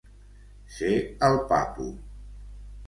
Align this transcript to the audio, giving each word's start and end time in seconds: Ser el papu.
Ser 0.77 0.95
el 1.29 1.39
papu. 1.53 1.89